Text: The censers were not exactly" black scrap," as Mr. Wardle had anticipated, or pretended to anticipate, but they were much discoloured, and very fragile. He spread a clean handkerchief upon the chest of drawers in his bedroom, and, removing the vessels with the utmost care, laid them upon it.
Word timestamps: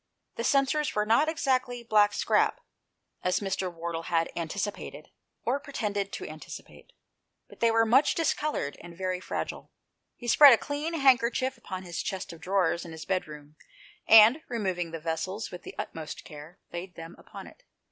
The 0.33 0.43
censers 0.43 0.95
were 0.95 1.05
not 1.05 1.29
exactly" 1.29 1.83
black 1.83 2.13
scrap," 2.13 2.59
as 3.23 3.39
Mr. 3.39 3.71
Wardle 3.71 4.05
had 4.09 4.31
anticipated, 4.35 5.09
or 5.45 5.59
pretended 5.59 6.11
to 6.13 6.27
anticipate, 6.27 6.91
but 7.47 7.59
they 7.59 7.69
were 7.69 7.85
much 7.85 8.15
discoloured, 8.15 8.77
and 8.81 8.97
very 8.97 9.19
fragile. 9.19 9.69
He 10.15 10.27
spread 10.27 10.53
a 10.53 10.57
clean 10.57 10.95
handkerchief 10.95 11.55
upon 11.55 11.83
the 11.83 11.93
chest 11.93 12.33
of 12.33 12.41
drawers 12.41 12.83
in 12.83 12.93
his 12.93 13.05
bedroom, 13.05 13.57
and, 14.07 14.41
removing 14.47 14.89
the 14.89 14.99
vessels 14.99 15.51
with 15.51 15.61
the 15.61 15.75
utmost 15.77 16.23
care, 16.23 16.57
laid 16.73 16.95
them 16.95 17.15
upon 17.19 17.45
it. 17.45 17.61